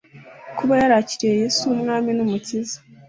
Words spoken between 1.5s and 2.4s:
nk Umwami n